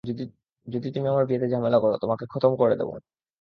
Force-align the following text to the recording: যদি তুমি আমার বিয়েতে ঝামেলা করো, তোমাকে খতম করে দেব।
যদি 0.67 0.87
তুমি 0.95 1.07
আমার 1.07 1.25
বিয়েতে 1.25 1.47
ঝামেলা 1.53 1.77
করো, 1.79 1.95
তোমাকে 1.97 2.23
খতম 2.31 2.51
করে 2.55 2.75
দেব। 2.75 2.89